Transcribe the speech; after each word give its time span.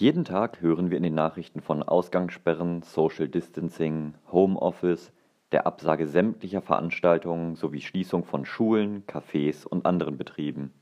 Jeden 0.00 0.24
Tag 0.24 0.62
hören 0.62 0.88
wir 0.90 0.96
in 0.96 1.02
den 1.02 1.14
Nachrichten 1.14 1.60
von 1.60 1.82
Ausgangssperren, 1.82 2.80
Social 2.80 3.28
Distancing, 3.28 4.14
Homeoffice, 4.32 5.12
der 5.52 5.66
Absage 5.66 6.06
sämtlicher 6.06 6.62
Veranstaltungen 6.62 7.54
sowie 7.54 7.82
Schließung 7.82 8.24
von 8.24 8.46
Schulen, 8.46 9.04
Cafés 9.06 9.66
und 9.66 9.84
anderen 9.84 10.16
Betrieben. 10.16 10.72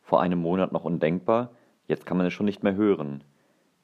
Vor 0.00 0.20
einem 0.20 0.38
Monat 0.38 0.70
noch 0.70 0.84
undenkbar, 0.84 1.50
jetzt 1.88 2.06
kann 2.06 2.16
man 2.16 2.26
es 2.26 2.32
schon 2.32 2.46
nicht 2.46 2.62
mehr 2.62 2.76
hören. 2.76 3.24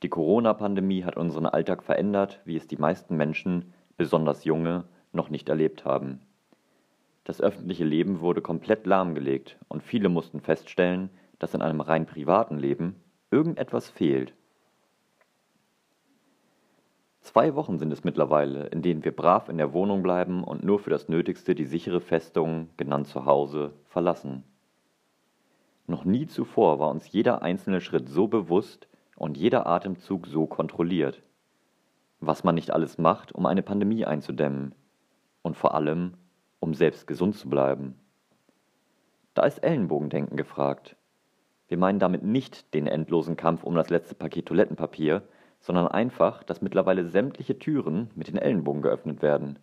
Die 0.05 0.09
Corona-Pandemie 0.09 1.02
hat 1.02 1.16
unseren 1.16 1.47
Alltag 1.47 1.83
verändert, 1.83 2.38
wie 2.45 2.55
es 2.55 2.69
die 2.69 2.77
meisten 2.77 3.16
Menschen, 3.16 3.73
besonders 3.97 4.45
junge, 4.45 4.85
noch 5.12 5.30
nicht 5.30 5.49
erlebt 5.49 5.85
haben. 5.85 6.21
Das 7.24 7.41
öffentliche 7.41 7.85
Leben 7.85 8.21
wurde 8.21 8.43
komplett 8.43 8.87
lahmgelegt 8.87 9.59
und 9.66 9.83
viele 9.83 10.09
mussten 10.09 10.41
feststellen, 10.41 11.10
dass 11.41 11.52
in 11.52 11.62
einem 11.62 11.80
rein 11.80 12.07
privaten 12.07 12.59
Leben 12.59 12.95
irgendetwas 13.30 13.89
fehlt. 13.89 14.34
Zwei 17.21 17.55
Wochen 17.55 17.79
sind 17.79 17.93
es 17.93 18.02
mittlerweile, 18.02 18.66
in 18.69 18.83
denen 18.83 19.05
wir 19.05 19.15
brav 19.15 19.48
in 19.48 19.59
der 19.59 19.73
Wohnung 19.73 20.02
bleiben 20.02 20.43
und 20.43 20.65
nur 20.65 20.79
für 20.79 20.91
das 20.91 21.09
Nötigste 21.09 21.55
die 21.55 21.66
sichere 21.66 22.01
Festung, 22.01 22.71
genannt 22.77 23.07
Zuhause, 23.07 23.73
verlassen. 23.85 24.43
Noch 25.87 26.04
nie 26.04 26.27
zuvor 26.27 26.79
war 26.79 26.88
uns 26.88 27.13
jeder 27.13 27.43
einzelne 27.43 27.80
Schritt 27.80 28.09
so 28.09 28.27
bewusst 28.27 28.88
und 29.16 29.37
jeder 29.37 29.66
Atemzug 29.66 30.26
so 30.26 30.47
kontrolliert. 30.47 31.23
Was 32.21 32.43
man 32.43 32.54
nicht 32.54 32.73
alles 32.73 32.97
macht, 32.97 33.32
um 33.32 33.47
eine 33.47 33.63
Pandemie 33.63 34.04
einzudämmen. 34.04 34.74
Und 35.43 35.57
vor 35.57 35.74
allem, 35.74 36.15
um 36.59 36.74
selbst 36.74 37.07
gesund 37.07 37.37
zu 37.37 37.49
bleiben. 37.49 37.99
Da 39.35 39.45
ist 39.45 39.59
Ellenbogendenken 39.59 40.37
gefragt. 40.37 40.97
Wir 41.71 41.79
meinen 41.79 42.01
damit 42.01 42.23
nicht 42.23 42.74
den 42.74 42.87
endlosen 42.87 43.38
Kampf 43.38 43.65
um 43.65 43.74
das 43.74 43.88
letzte 43.88 44.15
Paket 44.15 44.45
Toilettenpapier, 44.45 45.23
sondern 45.60 45.88
einfach, 45.88 46.43
dass 46.43 46.60
mittlerweile 46.60 47.07
sämtliche 47.07 47.59
Türen 47.59 48.10
mit 48.15 48.29
den 48.29 48.37
Ellenbogen 48.37 48.82
geöffnet 48.82 49.23
werden. 49.23 49.59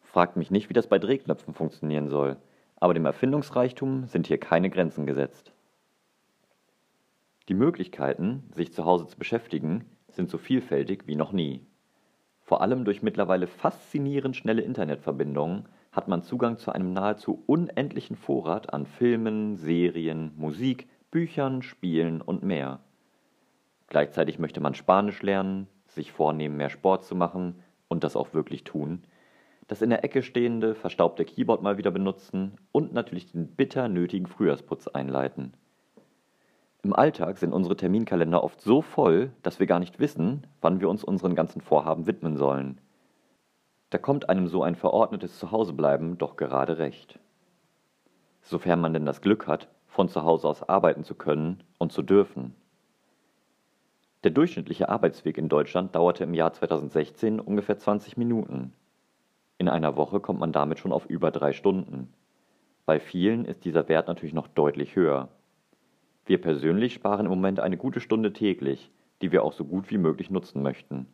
Fragt 0.00 0.38
mich 0.38 0.50
nicht, 0.50 0.70
wie 0.70 0.74
das 0.74 0.86
bei 0.86 0.98
Drehknöpfen 0.98 1.52
funktionieren 1.52 2.08
soll 2.08 2.38
aber 2.82 2.94
dem 2.94 3.06
Erfindungsreichtum 3.06 4.06
sind 4.06 4.26
hier 4.26 4.38
keine 4.38 4.68
Grenzen 4.68 5.06
gesetzt. 5.06 5.52
Die 7.48 7.54
Möglichkeiten, 7.54 8.42
sich 8.50 8.72
zu 8.72 8.84
Hause 8.84 9.06
zu 9.06 9.16
beschäftigen, 9.16 9.84
sind 10.08 10.28
so 10.28 10.36
vielfältig 10.36 11.06
wie 11.06 11.14
noch 11.14 11.30
nie. 11.30 11.64
Vor 12.40 12.60
allem 12.60 12.84
durch 12.84 13.00
mittlerweile 13.00 13.46
faszinierend 13.46 14.34
schnelle 14.34 14.62
Internetverbindungen 14.62 15.68
hat 15.92 16.08
man 16.08 16.24
Zugang 16.24 16.58
zu 16.58 16.72
einem 16.72 16.92
nahezu 16.92 17.44
unendlichen 17.46 18.16
Vorrat 18.16 18.74
an 18.74 18.86
Filmen, 18.86 19.54
Serien, 19.54 20.32
Musik, 20.36 20.88
Büchern, 21.12 21.60
Spielen 21.60 22.22
und 22.22 22.42
mehr. 22.42 22.80
Gleichzeitig 23.86 24.38
möchte 24.38 24.60
man 24.60 24.74
Spanisch 24.74 25.22
lernen, 25.22 25.68
sich 25.86 26.10
vornehmen, 26.10 26.56
mehr 26.56 26.70
Sport 26.70 27.04
zu 27.04 27.14
machen 27.14 27.62
und 27.88 28.02
das 28.02 28.16
auch 28.16 28.32
wirklich 28.32 28.64
tun, 28.64 29.02
das 29.68 29.82
in 29.82 29.90
der 29.90 30.04
Ecke 30.04 30.22
stehende, 30.22 30.74
verstaubte 30.74 31.26
Keyboard 31.26 31.62
mal 31.62 31.76
wieder 31.76 31.90
benutzen 31.90 32.56
und 32.72 32.94
natürlich 32.94 33.30
den 33.30 33.46
bitter 33.46 33.88
nötigen 33.88 34.26
Frühjahrsputz 34.26 34.88
einleiten. 34.88 35.52
Im 36.82 36.94
Alltag 36.94 37.36
sind 37.36 37.52
unsere 37.52 37.76
Terminkalender 37.76 38.42
oft 38.42 38.62
so 38.62 38.80
voll, 38.80 39.32
dass 39.42 39.60
wir 39.60 39.66
gar 39.66 39.80
nicht 39.80 40.00
wissen, 40.00 40.46
wann 40.62 40.80
wir 40.80 40.88
uns 40.88 41.04
unseren 41.04 41.34
ganzen 41.34 41.60
Vorhaben 41.60 42.06
widmen 42.06 42.38
sollen. 42.38 42.80
Da 43.90 43.98
kommt 43.98 44.30
einem 44.30 44.48
so 44.48 44.62
ein 44.62 44.76
verordnetes 44.76 45.38
Zuhausebleiben 45.38 46.16
doch 46.16 46.36
gerade 46.36 46.78
recht. 46.78 47.18
Sofern 48.40 48.80
man 48.80 48.94
denn 48.94 49.04
das 49.04 49.20
Glück 49.20 49.46
hat, 49.46 49.68
von 49.92 50.08
zu 50.08 50.24
Hause 50.24 50.48
aus 50.48 50.66
arbeiten 50.66 51.04
zu 51.04 51.14
können 51.14 51.62
und 51.78 51.92
zu 51.92 52.02
dürfen. 52.02 52.54
Der 54.24 54.30
durchschnittliche 54.30 54.88
Arbeitsweg 54.88 55.36
in 55.36 55.48
Deutschland 55.48 55.94
dauerte 55.94 56.24
im 56.24 56.32
Jahr 56.32 56.52
2016 56.52 57.40
ungefähr 57.40 57.78
20 57.78 58.16
Minuten. 58.16 58.72
In 59.58 59.68
einer 59.68 59.96
Woche 59.96 60.20
kommt 60.20 60.40
man 60.40 60.52
damit 60.52 60.78
schon 60.78 60.92
auf 60.92 61.06
über 61.06 61.30
drei 61.30 61.52
Stunden. 61.52 62.12
Bei 62.86 63.00
vielen 63.00 63.44
ist 63.44 63.64
dieser 63.64 63.88
Wert 63.88 64.08
natürlich 64.08 64.32
noch 64.32 64.48
deutlich 64.48 64.96
höher. 64.96 65.28
Wir 66.24 66.40
persönlich 66.40 66.94
sparen 66.94 67.26
im 67.26 67.30
Moment 67.30 67.60
eine 67.60 67.76
gute 67.76 68.00
Stunde 68.00 68.32
täglich, 68.32 68.90
die 69.20 69.30
wir 69.30 69.42
auch 69.42 69.52
so 69.52 69.64
gut 69.64 69.90
wie 69.90 69.98
möglich 69.98 70.30
nutzen 70.30 70.62
möchten. 70.62 71.06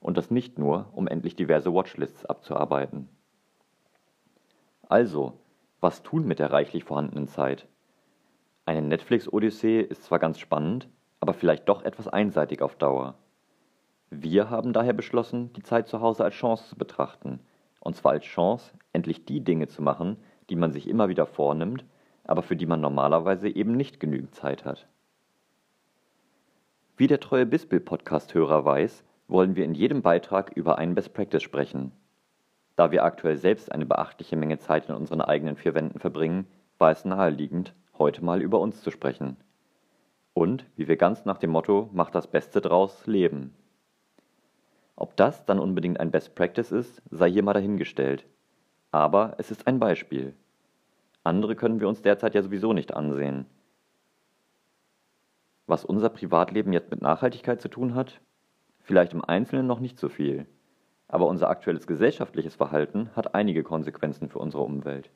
Und 0.00 0.18
das 0.18 0.30
nicht 0.30 0.58
nur, 0.58 0.90
um 0.92 1.08
endlich 1.08 1.36
diverse 1.36 1.72
Watchlists 1.72 2.26
abzuarbeiten. 2.26 3.08
Also, 4.88 5.40
was 5.80 6.02
tun 6.02 6.26
mit 6.26 6.38
der 6.38 6.52
reichlich 6.52 6.84
vorhandenen 6.84 7.28
Zeit? 7.28 7.66
Eine 8.66 8.82
Netflix-Odyssee 8.82 9.80
ist 9.80 10.04
zwar 10.04 10.18
ganz 10.18 10.38
spannend, 10.38 10.88
aber 11.20 11.32
vielleicht 11.32 11.68
doch 11.68 11.82
etwas 11.82 12.06
einseitig 12.06 12.60
auf 12.60 12.76
Dauer. 12.76 13.14
Wir 14.10 14.50
haben 14.50 14.74
daher 14.74 14.92
beschlossen, 14.92 15.52
die 15.54 15.62
Zeit 15.62 15.88
zu 15.88 16.02
Hause 16.02 16.24
als 16.24 16.34
Chance 16.34 16.68
zu 16.68 16.76
betrachten– 16.76 17.40
und 17.86 17.94
zwar 17.94 18.12
als 18.12 18.24
Chance, 18.24 18.72
endlich 18.92 19.26
die 19.26 19.44
Dinge 19.44 19.68
zu 19.68 19.80
machen, 19.80 20.16
die 20.50 20.56
man 20.56 20.72
sich 20.72 20.88
immer 20.88 21.08
wieder 21.08 21.24
vornimmt, 21.24 21.84
aber 22.24 22.42
für 22.42 22.56
die 22.56 22.66
man 22.66 22.80
normalerweise 22.80 23.48
eben 23.48 23.76
nicht 23.76 24.00
genügend 24.00 24.34
Zeit 24.34 24.64
hat. 24.64 24.88
Wie 26.96 27.06
der 27.06 27.20
treue 27.20 27.46
Bispel-Podcast-Hörer 27.46 28.64
weiß, 28.64 29.04
wollen 29.28 29.54
wir 29.54 29.64
in 29.64 29.74
jedem 29.74 30.02
Beitrag 30.02 30.50
über 30.56 30.78
einen 30.78 30.96
Best 30.96 31.14
Practice 31.14 31.44
sprechen. 31.44 31.92
Da 32.74 32.90
wir 32.90 33.04
aktuell 33.04 33.36
selbst 33.36 33.70
eine 33.70 33.86
beachtliche 33.86 34.36
Menge 34.36 34.58
Zeit 34.58 34.88
in 34.88 34.94
unseren 34.96 35.20
eigenen 35.20 35.54
vier 35.54 35.74
Wänden 35.74 36.00
verbringen, 36.00 36.48
war 36.78 36.90
es 36.90 37.04
naheliegend, 37.04 37.72
heute 37.98 38.24
mal 38.24 38.42
über 38.42 38.60
uns 38.60 38.82
zu 38.82 38.90
sprechen. 38.90 39.36
Und, 40.34 40.66
wie 40.76 40.88
wir 40.88 40.96
ganz 40.96 41.24
nach 41.24 41.38
dem 41.38 41.50
Motto 41.50 41.88
Macht 41.92 42.14
das 42.14 42.26
Beste 42.26 42.60
draus 42.60 43.06
leben. 43.06 43.54
Ob 44.94 45.16
das 45.16 45.44
dann 45.44 45.58
unbedingt 45.58 46.00
ein 46.00 46.10
Best 46.10 46.34
Practice 46.34 46.72
ist, 46.72 47.02
sei 47.10 47.30
hier 47.30 47.42
mal 47.42 47.52
dahingestellt. 47.52 48.26
Aber 48.90 49.34
es 49.38 49.50
ist 49.50 49.66
ein 49.66 49.78
Beispiel. 49.78 50.34
Andere 51.22 51.56
können 51.56 51.80
wir 51.80 51.88
uns 51.88 52.02
derzeit 52.02 52.34
ja 52.34 52.42
sowieso 52.42 52.72
nicht 52.72 52.94
ansehen. 52.94 53.46
Was 55.66 55.84
unser 55.84 56.08
Privatleben 56.08 56.72
jetzt 56.72 56.90
mit 56.90 57.02
Nachhaltigkeit 57.02 57.60
zu 57.60 57.68
tun 57.68 57.94
hat? 57.94 58.20
Vielleicht 58.80 59.12
im 59.12 59.24
Einzelnen 59.24 59.66
noch 59.66 59.80
nicht 59.80 59.98
so 59.98 60.08
viel. 60.08 60.46
Aber 61.08 61.26
unser 61.26 61.50
aktuelles 61.50 61.86
gesellschaftliches 61.86 62.54
Verhalten 62.54 63.10
hat 63.16 63.34
einige 63.34 63.64
Konsequenzen 63.64 64.28
für 64.28 64.38
unsere 64.38 64.62
Umwelt. 64.62 65.10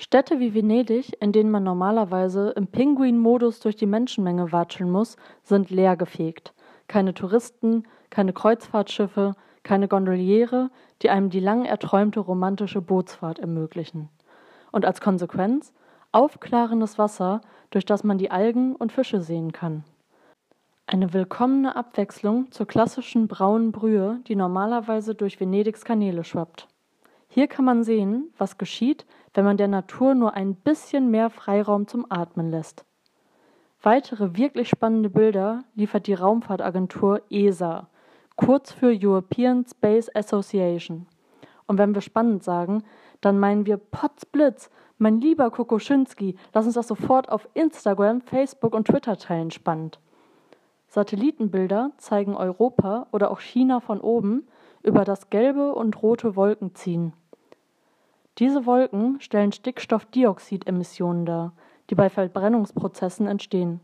Städte 0.00 0.40
wie 0.40 0.54
Venedig, 0.54 1.20
in 1.20 1.32
denen 1.32 1.50
man 1.50 1.62
normalerweise 1.62 2.50
im 2.56 2.66
Pinguin-Modus 2.66 3.60
durch 3.60 3.76
die 3.76 3.86
Menschenmenge 3.86 4.50
watscheln 4.50 4.90
muss, 4.90 5.16
sind 5.42 5.70
leergefegt 5.70 6.54
keine 6.90 7.14
Touristen, 7.14 7.84
keine 8.10 8.32
Kreuzfahrtschiffe, 8.32 9.36
keine 9.62 9.86
Gondoliere, 9.86 10.70
die 11.02 11.10
einem 11.10 11.30
die 11.30 11.38
lang 11.38 11.64
erträumte 11.64 12.18
romantische 12.18 12.82
Bootsfahrt 12.82 13.38
ermöglichen. 13.38 14.08
Und 14.72 14.84
als 14.84 15.00
Konsequenz 15.00 15.72
aufklarendes 16.10 16.98
Wasser, 16.98 17.42
durch 17.70 17.84
das 17.84 18.02
man 18.02 18.18
die 18.18 18.32
Algen 18.32 18.74
und 18.74 18.90
Fische 18.90 19.20
sehen 19.20 19.52
kann. 19.52 19.84
Eine 20.86 21.12
willkommene 21.12 21.76
Abwechslung 21.76 22.50
zur 22.50 22.66
klassischen 22.66 23.28
braunen 23.28 23.70
Brühe, 23.70 24.18
die 24.26 24.34
normalerweise 24.34 25.14
durch 25.14 25.38
Venedigs 25.38 25.84
Kanäle 25.84 26.24
schwappt. 26.24 26.66
Hier 27.32 27.46
kann 27.46 27.64
man 27.64 27.84
sehen, 27.84 28.32
was 28.38 28.58
geschieht, 28.58 29.06
wenn 29.34 29.44
man 29.44 29.56
der 29.56 29.68
Natur 29.68 30.16
nur 30.16 30.34
ein 30.34 30.56
bisschen 30.56 31.12
mehr 31.12 31.30
Freiraum 31.30 31.86
zum 31.86 32.04
Atmen 32.10 32.50
lässt. 32.50 32.84
Weitere 33.80 34.36
wirklich 34.36 34.68
spannende 34.68 35.10
Bilder 35.10 35.62
liefert 35.76 36.08
die 36.08 36.14
Raumfahrtagentur 36.14 37.22
ESA, 37.30 37.88
kurz 38.34 38.72
für 38.72 38.92
European 38.92 39.64
Space 39.64 40.10
Association. 40.12 41.06
Und 41.68 41.78
wenn 41.78 41.94
wir 41.94 42.00
spannend 42.00 42.42
sagen, 42.42 42.82
dann 43.20 43.38
meinen 43.38 43.64
wir 43.64 43.76
Potzblitz, 43.76 44.68
mein 44.98 45.20
lieber 45.20 45.52
Kokoschinski, 45.52 46.34
lass 46.52 46.66
uns 46.66 46.74
das 46.74 46.88
sofort 46.88 47.28
auf 47.30 47.48
Instagram, 47.54 48.22
Facebook 48.22 48.74
und 48.74 48.88
Twitter 48.88 49.16
teilen, 49.16 49.52
spannend. 49.52 50.00
Satellitenbilder 50.88 51.92
zeigen 51.96 52.34
Europa 52.34 53.06
oder 53.12 53.30
auch 53.30 53.38
China 53.38 53.78
von 53.78 54.00
oben 54.00 54.48
über 54.82 55.04
das 55.04 55.30
gelbe 55.30 55.72
und 55.76 56.02
rote 56.02 56.34
Wolken 56.34 56.74
ziehen. 56.74 57.12
Diese 58.40 58.64
Wolken 58.64 59.20
stellen 59.20 59.52
Stickstoffdioxidemissionen 59.52 61.26
dar, 61.26 61.52
die 61.90 61.94
bei 61.94 62.08
Verbrennungsprozessen 62.08 63.26
entstehen, 63.26 63.80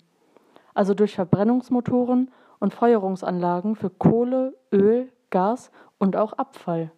also 0.72 0.94
durch 0.94 1.14
Verbrennungsmotoren 1.14 2.30
und 2.58 2.72
Feuerungsanlagen 2.72 3.76
für 3.76 3.90
Kohle, 3.90 4.56
Öl, 4.72 5.12
Gas 5.28 5.70
und 5.98 6.16
auch 6.16 6.32
Abfall. 6.32 6.90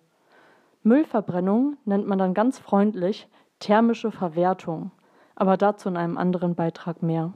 Müllverbrennung 0.84 1.76
nennt 1.84 2.06
man 2.06 2.20
dann 2.20 2.32
ganz 2.32 2.60
freundlich 2.60 3.28
thermische 3.58 4.12
Verwertung, 4.12 4.92
aber 5.34 5.56
dazu 5.56 5.88
in 5.88 5.96
einem 5.96 6.16
anderen 6.16 6.54
Beitrag 6.54 7.02
mehr. 7.02 7.32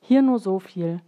Hier 0.00 0.22
nur 0.22 0.38
so 0.38 0.58
viel. 0.58 1.02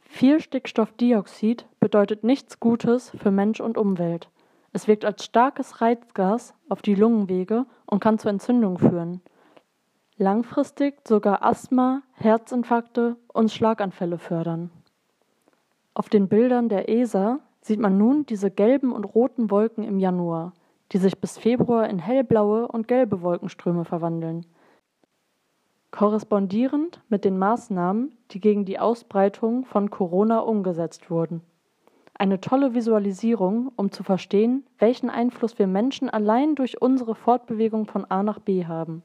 Viel 0.00 0.40
Stickstoffdioxid 0.40 1.66
bedeutet 1.78 2.24
nichts 2.24 2.58
Gutes 2.58 3.10
für 3.10 3.30
Mensch 3.30 3.60
und 3.60 3.76
Umwelt. 3.76 4.30
Es 4.78 4.86
wirkt 4.86 5.04
als 5.04 5.24
starkes 5.24 5.80
Reizgas 5.80 6.54
auf 6.68 6.82
die 6.82 6.94
Lungenwege 6.94 7.66
und 7.84 7.98
kann 7.98 8.20
zu 8.20 8.28
Entzündungen 8.28 8.78
führen. 8.78 9.20
langfristig 10.18 11.00
sogar 11.04 11.44
Asthma, 11.44 12.02
Herzinfarkte 12.12 13.16
und 13.26 13.50
Schlaganfälle 13.50 14.18
fördern. 14.18 14.70
Auf 15.94 16.08
den 16.08 16.28
Bildern 16.28 16.68
der 16.68 16.88
ESA 16.88 17.40
sieht 17.60 17.80
man 17.80 17.98
nun 17.98 18.24
diese 18.26 18.52
gelben 18.52 18.92
und 18.92 19.02
roten 19.02 19.50
Wolken 19.50 19.82
im 19.82 19.98
Januar, 19.98 20.52
die 20.92 20.98
sich 20.98 21.20
bis 21.20 21.38
Februar 21.38 21.90
in 21.90 21.98
hellblaue 21.98 22.68
und 22.68 22.86
gelbe 22.86 23.20
Wolkenströme 23.20 23.84
verwandeln. 23.84 24.46
Korrespondierend 25.90 27.02
mit 27.08 27.24
den 27.24 27.36
Maßnahmen, 27.36 28.16
die 28.30 28.38
gegen 28.38 28.64
die 28.64 28.78
Ausbreitung 28.78 29.64
von 29.64 29.90
Corona 29.90 30.38
umgesetzt 30.38 31.10
wurden. 31.10 31.42
Eine 32.20 32.40
tolle 32.40 32.74
Visualisierung, 32.74 33.70
um 33.76 33.92
zu 33.92 34.02
verstehen, 34.02 34.66
welchen 34.80 35.08
Einfluss 35.08 35.56
wir 35.60 35.68
Menschen 35.68 36.10
allein 36.10 36.56
durch 36.56 36.82
unsere 36.82 37.14
Fortbewegung 37.14 37.86
von 37.86 38.04
A 38.06 38.24
nach 38.24 38.40
B 38.40 38.66
haben. 38.66 39.04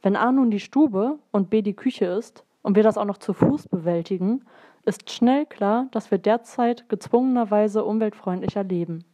Wenn 0.00 0.14
A 0.14 0.30
nun 0.30 0.52
die 0.52 0.60
Stube 0.60 1.18
und 1.32 1.50
B 1.50 1.60
die 1.62 1.74
Küche 1.74 2.04
ist 2.06 2.44
und 2.62 2.76
wir 2.76 2.84
das 2.84 2.98
auch 2.98 3.04
noch 3.04 3.18
zu 3.18 3.32
Fuß 3.32 3.66
bewältigen, 3.66 4.44
ist 4.84 5.10
schnell 5.10 5.44
klar, 5.44 5.88
dass 5.90 6.12
wir 6.12 6.18
derzeit 6.18 6.88
gezwungenerweise 6.88 7.84
umweltfreundlicher 7.84 8.62
leben. 8.62 9.04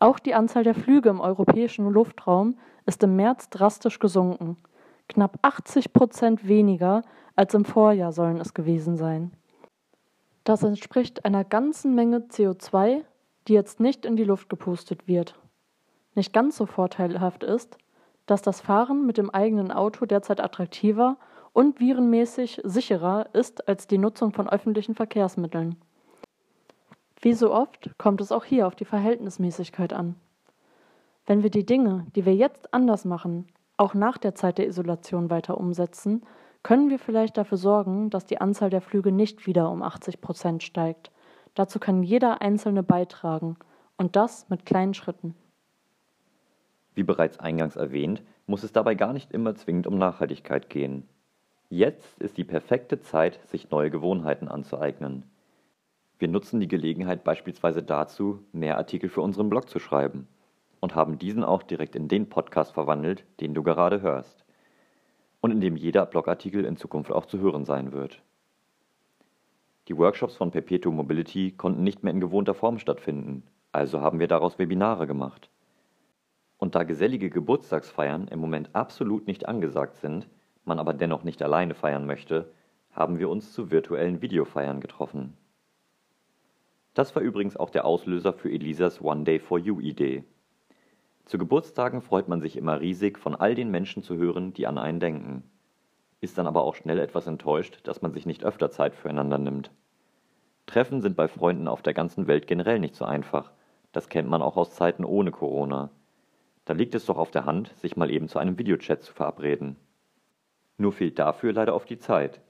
Auch 0.00 0.18
die 0.18 0.34
Anzahl 0.34 0.64
der 0.64 0.74
Flüge 0.74 1.08
im 1.08 1.20
europäischen 1.20 1.88
Luftraum 1.88 2.58
ist 2.84 3.00
im 3.04 3.14
März 3.14 3.48
drastisch 3.48 4.00
gesunken. 4.00 4.56
Knapp 5.08 5.38
80 5.42 5.92
Prozent 5.92 6.48
weniger 6.48 7.02
als 7.36 7.54
im 7.54 7.64
Vorjahr 7.64 8.10
sollen 8.10 8.40
es 8.40 8.54
gewesen 8.54 8.96
sein. 8.96 9.30
Das 10.44 10.62
entspricht 10.62 11.24
einer 11.24 11.44
ganzen 11.44 11.94
Menge 11.94 12.18
CO2, 12.18 13.04
die 13.48 13.52
jetzt 13.52 13.80
nicht 13.80 14.04
in 14.04 14.16
die 14.16 14.24
Luft 14.24 14.48
gepustet 14.48 15.06
wird. 15.06 15.38
Nicht 16.14 16.32
ganz 16.32 16.56
so 16.56 16.66
vorteilhaft 16.66 17.44
ist, 17.44 17.76
dass 18.26 18.42
das 18.42 18.60
Fahren 18.60 19.06
mit 19.06 19.18
dem 19.18 19.30
eigenen 19.30 19.72
Auto 19.72 20.06
derzeit 20.06 20.40
attraktiver 20.40 21.16
und 21.52 21.80
virenmäßig 21.80 22.60
sicherer 22.64 23.26
ist 23.32 23.68
als 23.68 23.86
die 23.86 23.98
Nutzung 23.98 24.32
von 24.32 24.48
öffentlichen 24.48 24.94
Verkehrsmitteln. 24.94 25.76
Wie 27.20 27.34
so 27.34 27.52
oft 27.52 27.90
kommt 27.98 28.20
es 28.20 28.32
auch 28.32 28.44
hier 28.44 28.66
auf 28.66 28.74
die 28.74 28.84
Verhältnismäßigkeit 28.84 29.92
an. 29.92 30.14
Wenn 31.26 31.42
wir 31.42 31.50
die 31.50 31.66
Dinge, 31.66 32.06
die 32.14 32.24
wir 32.24 32.34
jetzt 32.34 32.72
anders 32.72 33.04
machen, 33.04 33.46
auch 33.76 33.94
nach 33.94 34.16
der 34.16 34.34
Zeit 34.34 34.58
der 34.58 34.68
Isolation 34.68 35.28
weiter 35.28 35.58
umsetzen, 35.58 36.22
können 36.62 36.90
wir 36.90 36.98
vielleicht 36.98 37.36
dafür 37.36 37.58
sorgen, 37.58 38.10
dass 38.10 38.26
die 38.26 38.40
Anzahl 38.40 38.70
der 38.70 38.80
Flüge 38.80 39.12
nicht 39.12 39.46
wieder 39.46 39.70
um 39.70 39.82
80 39.82 40.20
Prozent 40.20 40.62
steigt. 40.62 41.10
Dazu 41.54 41.78
kann 41.78 42.02
jeder 42.02 42.42
Einzelne 42.42 42.82
beitragen 42.82 43.56
und 43.96 44.16
das 44.16 44.48
mit 44.50 44.66
kleinen 44.66 44.94
Schritten. 44.94 45.34
Wie 46.94 47.02
bereits 47.02 47.38
eingangs 47.38 47.76
erwähnt, 47.76 48.22
muss 48.46 48.62
es 48.62 48.72
dabei 48.72 48.94
gar 48.94 49.12
nicht 49.12 49.32
immer 49.32 49.54
zwingend 49.54 49.86
um 49.86 49.96
Nachhaltigkeit 49.96 50.68
gehen. 50.68 51.08
Jetzt 51.70 52.20
ist 52.20 52.36
die 52.36 52.44
perfekte 52.44 53.00
Zeit, 53.00 53.40
sich 53.48 53.70
neue 53.70 53.90
Gewohnheiten 53.90 54.48
anzueignen. 54.48 55.24
Wir 56.18 56.28
nutzen 56.28 56.60
die 56.60 56.68
Gelegenheit 56.68 57.24
beispielsweise 57.24 57.82
dazu, 57.82 58.44
mehr 58.52 58.76
Artikel 58.76 59.08
für 59.08 59.22
unseren 59.22 59.48
Blog 59.48 59.70
zu 59.70 59.78
schreiben 59.78 60.28
und 60.80 60.94
haben 60.94 61.18
diesen 61.18 61.44
auch 61.44 61.62
direkt 61.62 61.96
in 61.96 62.08
den 62.08 62.28
Podcast 62.28 62.72
verwandelt, 62.72 63.24
den 63.40 63.54
du 63.54 63.62
gerade 63.62 64.02
hörst 64.02 64.44
und 65.40 65.50
in 65.50 65.60
dem 65.60 65.76
jeder 65.76 66.06
Blogartikel 66.06 66.64
in 66.64 66.76
Zukunft 66.76 67.10
auch 67.10 67.26
zu 67.26 67.38
hören 67.38 67.64
sein 67.64 67.92
wird. 67.92 68.22
Die 69.88 69.96
Workshops 69.96 70.36
von 70.36 70.50
Perpetuum 70.50 70.96
Mobility 70.96 71.52
konnten 71.52 71.82
nicht 71.82 72.02
mehr 72.02 72.12
in 72.12 72.20
gewohnter 72.20 72.54
Form 72.54 72.78
stattfinden, 72.78 73.42
also 73.72 74.00
haben 74.00 74.20
wir 74.20 74.28
daraus 74.28 74.58
Webinare 74.58 75.06
gemacht. 75.06 75.50
Und 76.58 76.74
da 76.74 76.82
gesellige 76.82 77.30
Geburtstagsfeiern 77.30 78.28
im 78.28 78.38
Moment 78.38 78.70
absolut 78.74 79.26
nicht 79.26 79.48
angesagt 79.48 79.96
sind, 79.96 80.28
man 80.64 80.78
aber 80.78 80.92
dennoch 80.92 81.24
nicht 81.24 81.42
alleine 81.42 81.74
feiern 81.74 82.06
möchte, 82.06 82.52
haben 82.92 83.18
wir 83.18 83.28
uns 83.28 83.52
zu 83.52 83.70
virtuellen 83.70 84.20
Videofeiern 84.20 84.80
getroffen. 84.80 85.36
Das 86.94 87.14
war 87.14 87.22
übrigens 87.22 87.56
auch 87.56 87.70
der 87.70 87.84
Auslöser 87.84 88.32
für 88.32 88.50
Elisas 88.50 89.00
One 89.00 89.24
Day 89.24 89.38
for 89.38 89.58
You 89.58 89.80
Idee. 89.80 90.24
Zu 91.24 91.38
Geburtstagen 91.38 92.02
freut 92.02 92.28
man 92.28 92.40
sich 92.40 92.56
immer 92.56 92.80
riesig, 92.80 93.18
von 93.18 93.34
all 93.34 93.54
den 93.54 93.70
Menschen 93.70 94.02
zu 94.02 94.16
hören, 94.16 94.52
die 94.52 94.66
an 94.66 94.78
einen 94.78 95.00
denken. 95.00 95.44
Ist 96.20 96.38
dann 96.38 96.46
aber 96.46 96.62
auch 96.64 96.74
schnell 96.74 96.98
etwas 96.98 97.26
enttäuscht, 97.26 97.80
dass 97.84 98.02
man 98.02 98.12
sich 98.12 98.26
nicht 98.26 98.44
öfter 98.44 98.70
Zeit 98.70 98.94
füreinander 98.94 99.38
nimmt. 99.38 99.70
Treffen 100.66 101.00
sind 101.00 101.16
bei 101.16 101.28
Freunden 101.28 101.66
auf 101.66 101.82
der 101.82 101.94
ganzen 101.94 102.26
Welt 102.26 102.46
generell 102.46 102.78
nicht 102.78 102.94
so 102.94 103.04
einfach. 103.04 103.50
Das 103.92 104.08
kennt 104.08 104.28
man 104.28 104.42
auch 104.42 104.56
aus 104.56 104.74
Zeiten 104.74 105.04
ohne 105.04 105.30
Corona. 105.30 105.90
Da 106.64 106.74
liegt 106.74 106.94
es 106.94 107.06
doch 107.06 107.18
auf 107.18 107.30
der 107.30 107.46
Hand, 107.46 107.74
sich 107.78 107.96
mal 107.96 108.10
eben 108.10 108.28
zu 108.28 108.38
einem 108.38 108.58
Videochat 108.58 109.02
zu 109.02 109.12
verabreden. 109.12 109.76
Nur 110.76 110.92
fehlt 110.92 111.18
dafür 111.18 111.52
leider 111.52 111.74
oft 111.74 111.90
die 111.90 111.98
Zeit. 111.98 112.40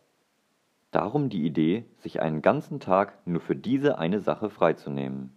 Darum 0.91 1.31
die 1.31 1.47
Idee, 1.47 1.85
sich 1.97 2.21
einen 2.21 2.43
ganzen 2.43 2.81
Tag 2.81 3.27
nur 3.27 3.41
für 3.41 3.57
diese 3.57 3.99
eine 3.99 4.21
Sache 4.21 4.51
freizunehmen. 4.51 5.37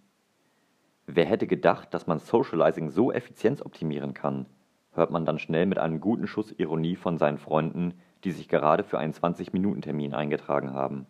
Wer 1.06 1.26
hätte 1.26 1.46
gedacht, 1.46 1.92
dass 1.92 2.06
man 2.06 2.18
Socializing 2.18 2.88
so 2.88 3.12
effizienzoptimieren 3.12 4.14
kann, 4.14 4.46
hört 4.92 5.10
man 5.10 5.26
dann 5.26 5.38
schnell 5.38 5.66
mit 5.66 5.78
einem 5.78 6.00
guten 6.00 6.26
Schuss 6.26 6.52
Ironie 6.52 6.96
von 6.96 7.18
seinen 7.18 7.38
Freunden, 7.38 7.94
die 8.24 8.32
sich 8.32 8.48
gerade 8.48 8.84
für 8.84 8.98
einen 8.98 9.12
20-Minuten-Termin 9.12 10.14
eingetragen 10.14 10.72
haben. 10.72 11.06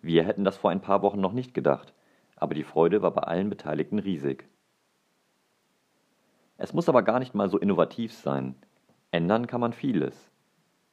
Wir 0.00 0.24
hätten 0.24 0.44
das 0.44 0.56
vor 0.56 0.70
ein 0.70 0.80
paar 0.80 1.02
Wochen 1.02 1.20
noch 1.20 1.32
nicht 1.32 1.54
gedacht, 1.54 1.92
aber 2.36 2.54
die 2.54 2.62
Freude 2.62 3.02
war 3.02 3.10
bei 3.10 3.22
allen 3.22 3.50
Beteiligten 3.50 3.98
riesig. 3.98 4.48
Es 6.56 6.72
muss 6.72 6.88
aber 6.88 7.02
gar 7.02 7.18
nicht 7.18 7.34
mal 7.34 7.48
so 7.48 7.58
innovativ 7.58 8.12
sein. 8.12 8.54
Ändern 9.10 9.46
kann 9.46 9.60
man 9.60 9.72
vieles. 9.72 10.30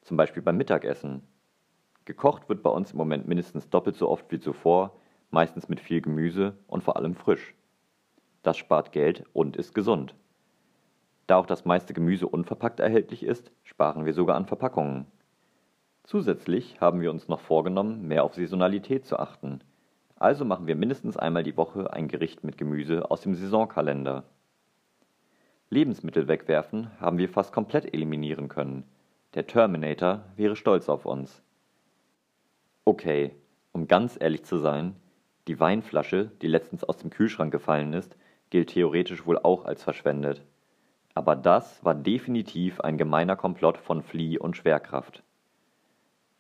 Zum 0.02 0.18
Beispiel 0.18 0.42
beim 0.42 0.58
Mittagessen. 0.58 1.22
Gekocht 2.06 2.50
wird 2.50 2.64
bei 2.64 2.70
uns 2.70 2.94
im 2.94 2.98
Moment 2.98 3.28
mindestens 3.28 3.70
doppelt 3.70 3.96
so 3.96 4.10
oft 4.10 4.32
wie 4.32 4.40
zuvor, 4.40 4.98
meistens 5.30 5.70
mit 5.70 5.80
viel 5.80 6.02
Gemüse 6.02 6.58
und 6.68 6.84
vor 6.84 6.96
allem 6.96 7.14
frisch. 7.14 7.54
Das 8.48 8.56
spart 8.56 8.94
Geld 8.94 9.26
und 9.34 9.58
ist 9.58 9.76
gesund. 9.76 10.16
Da 11.28 11.36
auch 11.36 11.48
das 11.48 11.66
meiste 11.66 11.94
Gemüse 11.94 12.30
unverpackt 12.30 12.80
erhältlich 12.80 13.24
ist, 13.24 13.52
sparen 13.66 14.06
wir 14.06 14.14
sogar 14.14 14.38
an 14.38 14.46
Verpackungen. 14.46 15.06
Zusätzlich 16.06 16.80
haben 16.80 17.02
wir 17.02 17.12
uns 17.12 17.28
noch 17.28 17.42
vorgenommen, 17.42 18.08
mehr 18.08 18.24
auf 18.24 18.36
Saisonalität 18.36 19.06
zu 19.06 19.20
achten. 19.20 19.60
Also 20.16 20.46
machen 20.46 20.66
wir 20.66 20.78
mindestens 20.78 21.18
einmal 21.18 21.44
die 21.44 21.58
Woche 21.58 21.92
ein 21.92 22.08
Gericht 22.08 22.46
mit 22.46 22.58
Gemüse 22.58 23.12
aus 23.12 23.20
dem 23.20 23.36
Saisonkalender. 23.36 24.24
Lebensmittel 25.70 26.30
wegwerfen 26.30 26.90
haben 27.02 27.18
wir 27.18 27.28
fast 27.28 27.52
komplett 27.52 27.94
eliminieren 27.94 28.48
können. 28.48 28.86
Der 29.34 29.46
Terminator 29.46 30.24
wäre 30.38 30.56
stolz 30.56 30.88
auf 30.88 31.06
uns. 31.06 31.44
Okay, 32.86 33.36
um 33.74 33.90
ganz 33.90 34.18
ehrlich 34.18 34.46
zu 34.46 34.58
sein, 34.58 34.96
die 35.50 35.60
Weinflasche, 35.60 36.32
die 36.42 36.48
letztens 36.48 36.86
aus 36.86 36.96
dem 36.96 37.10
Kühlschrank 37.10 37.52
gefallen 37.52 37.92
ist, 37.92 38.16
gilt 38.50 38.70
theoretisch 38.70 39.26
wohl 39.26 39.38
auch 39.38 39.66
als 39.66 39.84
verschwendet. 39.84 40.44
Aber 41.14 41.36
das 41.36 41.84
war 41.84 41.96
definitiv 41.96 42.80
ein 42.82 42.98
gemeiner 42.98 43.36
Komplott 43.36 43.78
von 43.78 44.04
Flieh 44.04 44.38
und 44.38 44.56
Schwerkraft. 44.56 45.24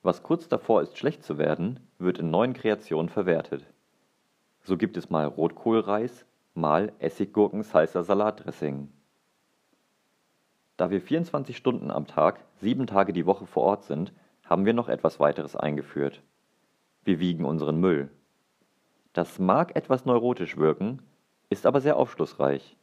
Was 0.03 0.23
kurz 0.23 0.47
davor 0.47 0.81
ist, 0.81 0.97
schlecht 0.97 1.23
zu 1.23 1.37
werden, 1.37 1.79
wird 1.97 2.19
in 2.19 2.29
neuen 2.29 2.53
Kreationen 2.53 3.09
verwertet. 3.09 3.65
So 4.61 4.77
gibt 4.77 4.97
es 4.97 5.09
mal 5.09 5.25
Rotkohlreis, 5.25 6.25
mal 6.53 6.93
Essiggurken 6.99 7.63
Salsa 7.63 8.03
Salatdressing. 8.03 8.89
Da 10.77 10.91
wir 10.91 11.01
24 11.01 11.57
Stunden 11.57 11.89
am 11.89 12.05
Tag, 12.05 12.39
sieben 12.61 12.85
Tage 12.85 13.11
die 13.11 13.25
Woche 13.25 13.47
vor 13.47 13.63
Ort 13.63 13.83
sind, 13.85 14.13
haben 14.45 14.65
wir 14.65 14.73
noch 14.73 14.89
etwas 14.89 15.19
weiteres 15.19 15.55
eingeführt. 15.55 16.21
Wir 17.03 17.19
wiegen 17.19 17.45
unseren 17.45 17.79
Müll. 17.79 18.11
Das 19.13 19.39
mag 19.39 19.75
etwas 19.75 20.05
neurotisch 20.05 20.57
wirken, 20.57 21.01
ist 21.49 21.65
aber 21.65 21.81
sehr 21.81 21.97
aufschlussreich. 21.97 22.77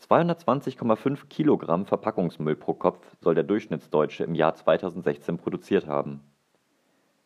220,5 0.00 1.26
Kilogramm 1.28 1.86
Verpackungsmüll 1.86 2.56
pro 2.56 2.74
Kopf 2.74 3.16
soll 3.20 3.34
der 3.34 3.44
Durchschnittsdeutsche 3.44 4.24
im 4.24 4.34
Jahr 4.34 4.54
2016 4.54 5.38
produziert 5.38 5.86
haben. 5.86 6.20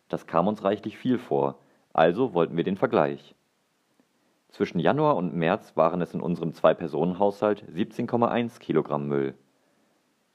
Das 0.09 0.27
kam 0.27 0.49
uns 0.49 0.65
reichlich 0.65 0.97
viel 0.97 1.19
vor, 1.19 1.59
also 1.93 2.35
wollten 2.35 2.57
wir 2.57 2.65
den 2.65 2.77
Vergleich. 2.77 3.35
Zwischen 4.49 4.79
Januar 4.79 5.17
und 5.17 5.35
März 5.35 5.77
waren 5.77 6.01
es 6.01 6.15
in 6.15 6.21
unserem 6.21 6.53
Zwei-Personen-Haushalt 6.53 7.65
17,1 7.75 8.59
Kilogramm 8.61 9.07
Müll. 9.07 9.35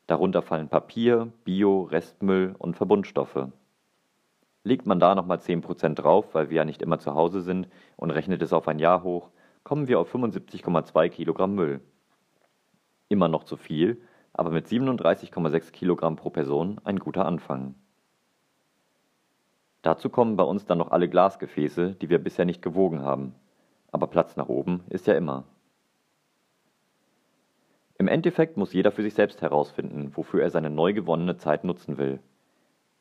Darunter 0.06 0.42
fallen 0.42 0.70
Papier, 0.70 1.32
Bio, 1.44 1.84
Restmüll 1.84 2.56
und 2.58 2.76
Verbundstoffe. 2.76 3.48
Legt 4.64 4.86
man 4.86 5.00
da 5.00 5.16
nochmal 5.16 5.38
10% 5.38 5.96
drauf, 5.96 6.34
weil 6.34 6.50
wir 6.50 6.58
ja 6.58 6.66
nicht 6.66 6.82
immer 6.82 7.00
zu 7.00 7.16
Hause 7.16 7.42
sind, 7.42 7.68
und 7.96 8.12
rechnet 8.12 8.42
es 8.42 8.54
auf 8.54 8.68
ein 8.68 8.80
Jahr 8.80 9.04
hoch, 9.04 9.30
kommen 9.64 9.88
wir 9.88 10.00
auf 10.00 10.14
75,2 10.14 11.10
Kilogramm 11.10 11.56
Müll. 11.56 11.82
Immer 13.10 13.28
noch 13.28 13.44
zu 13.44 13.58
viel, 13.58 14.02
aber 14.34 14.50
mit 14.50 14.68
37,6 14.68 15.72
Kilogramm 15.72 16.16
pro 16.16 16.30
Person 16.30 16.82
ein 16.84 17.00
guter 17.00 17.26
Anfang. 17.26 17.76
Dazu 19.82 20.10
kommen 20.10 20.38
bei 20.38 20.44
uns 20.44 20.66
dann 20.66 20.78
noch 20.78 20.92
alle 20.92 21.10
Glasgefäße, 21.10 21.96
die 21.96 22.10
wir 22.10 22.20
bisher 22.20 22.46
nicht 22.46 22.62
gewogen 22.62 23.02
haben. 23.02 23.36
Aber 23.92 24.08
Platz 24.08 24.38
nach 24.38 24.48
oben 24.48 24.84
ist 24.90 25.08
ja 25.08 25.14
immer. 25.14 25.44
Im 27.98 28.08
Endeffekt 28.08 28.58
muss 28.58 28.74
jeder 28.74 28.92
für 28.92 29.04
sich 29.04 29.14
selbst 29.14 29.42
herausfinden, 29.42 30.12
wofür 30.16 30.42
er 30.42 30.50
seine 30.50 30.70
neu 30.70 30.94
gewonnene 30.94 31.38
Zeit 31.38 31.64
nutzen 31.64 31.98
will. 31.98 32.20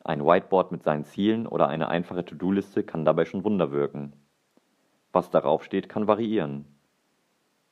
Ein 0.04 0.24
Whiteboard 0.24 0.72
mit 0.72 0.82
seinen 0.82 1.04
Zielen 1.04 1.46
oder 1.46 1.68
eine 1.68 1.88
einfache 1.88 2.24
To-Do-Liste 2.24 2.82
kann 2.82 3.04
dabei 3.04 3.24
schon 3.24 3.44
Wunder 3.44 3.70
wirken. 3.70 4.12
Was 5.12 5.30
darauf 5.30 5.62
steht, 5.62 5.88
kann 5.88 6.06
variieren. 6.06 6.64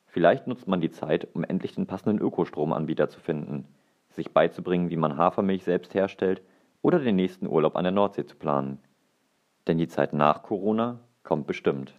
Vielleicht 0.07 0.47
nutzt 0.47 0.69
man 0.69 0.81
die 0.81 0.91
Zeit, 0.91 1.29
um 1.35 1.45
endlich 1.45 1.75
den 1.75 1.87
passenden 1.87 2.21
Ökostromanbieter 2.21 3.09
zu 3.09 3.21
finden, 3.21 3.67
sich 4.11 4.33
beizubringen, 4.33 4.91
wie 4.91 4.97
man 4.97 5.17
Hafermilch 5.17 5.65
selbst 5.65 5.95
herstellt 5.95 6.43
oder 6.83 6.99
den 6.99 7.17
nächsten 7.17 7.47
Urlaub 7.47 7.77
an 7.77 7.85
der 7.85 7.93
Nordsee 7.93 8.27
zu 8.27 8.37
planen. 8.37 8.79
Denn 9.67 9.79
die 9.79 9.89
Zeit 9.89 10.13
nach 10.13 10.43
Corona 10.43 11.01
kommt 11.23 11.47
bestimmt. 11.47 11.95